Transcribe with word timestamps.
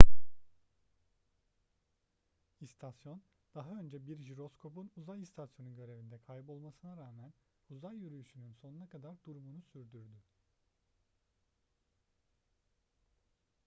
i̇stasyon 2.61 3.21
daha 3.55 3.71
önce 3.79 4.07
bir 4.07 4.19
jiroskopun 4.21 4.91
uzay 4.95 5.21
istasyonu 5.21 5.75
görevinde 5.75 6.19
kaybolmasına 6.27 6.97
rağmen 6.97 7.33
uzay 7.69 7.97
yürüyüşünün 7.97 8.53
sonuna 8.53 8.89
kadar 8.89 9.23
durumunu 9.25 9.61
sürdürdü 9.61 10.19